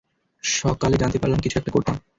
সকালে 0.43 0.95
জানতে 0.97 1.17
পারলে 1.19 1.43
কিছু 1.43 1.55
একটা 1.59 1.71
করতাম। 1.71 1.95